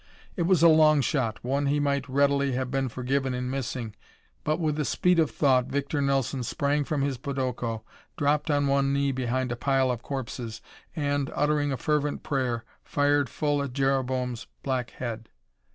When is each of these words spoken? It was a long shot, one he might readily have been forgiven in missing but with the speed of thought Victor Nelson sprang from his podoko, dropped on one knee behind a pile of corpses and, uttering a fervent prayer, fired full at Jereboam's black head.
It 0.35 0.47
was 0.49 0.63
a 0.63 0.67
long 0.67 1.01
shot, 1.01 1.43
one 1.43 1.67
he 1.67 1.79
might 1.79 2.09
readily 2.09 2.53
have 2.53 2.71
been 2.71 2.89
forgiven 2.89 3.35
in 3.35 3.51
missing 3.51 3.93
but 4.43 4.59
with 4.59 4.75
the 4.77 4.83
speed 4.83 5.19
of 5.19 5.29
thought 5.29 5.67
Victor 5.67 6.01
Nelson 6.01 6.41
sprang 6.41 6.83
from 6.85 7.03
his 7.03 7.19
podoko, 7.19 7.83
dropped 8.17 8.49
on 8.49 8.65
one 8.65 8.91
knee 8.93 9.11
behind 9.11 9.51
a 9.51 9.55
pile 9.55 9.91
of 9.91 10.01
corpses 10.01 10.59
and, 10.95 11.29
uttering 11.35 11.71
a 11.71 11.77
fervent 11.77 12.23
prayer, 12.23 12.65
fired 12.83 13.29
full 13.29 13.61
at 13.61 13.73
Jereboam's 13.73 14.47
black 14.63 14.89
head. 14.89 15.29